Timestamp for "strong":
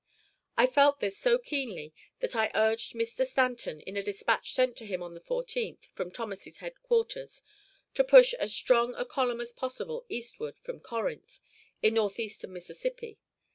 8.51-8.95